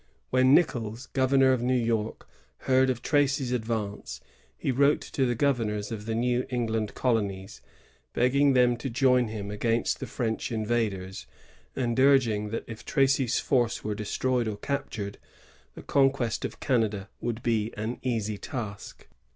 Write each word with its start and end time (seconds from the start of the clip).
When 0.31 0.55
NicoUs, 0.55 1.13
governor 1.13 1.51
of 1.53 1.61
New 1.61 1.75
York, 1.77 2.27
heard 2.61 2.89
of 2.89 3.03
Tracy's 3.03 3.51
advance, 3.51 4.19
he 4.57 4.71
wrote 4.71 4.99
to 5.01 5.27
the 5.27 5.35
governors 5.35 5.91
of 5.91 6.07
the 6.07 6.15
New 6.15 6.43
England 6.49 6.95
colonies, 6.95 7.61
begging 8.13 8.53
them 8.53 8.77
to 8.77 8.89
join 8.89 9.27
him 9.27 9.51
against 9.51 9.99
the 9.99 10.07
French 10.07 10.51
invaders, 10.51 11.27
and 11.75 11.95
nrging 11.95 12.49
that 12.49 12.63
if 12.65 12.83
Tracy's 12.83 13.39
force 13.39 13.83
were 13.83 13.93
destroyed 13.93 14.47
or 14.47 14.57
captured, 14.57 15.19
the 15.75 15.83
conquest 15.83 16.45
of 16.45 16.59
Canada 16.59 17.07
would 17.19 17.43
be 17.43 17.71
an 17.77 17.99
easy 18.01 18.39
task. 18.39 19.07